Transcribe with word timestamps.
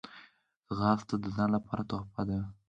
ځغاسته 0.75 1.15
د 1.23 1.25
ځان 1.35 1.49
لپاره 1.55 1.81
تحفه 1.89 2.21
ده 2.29 2.37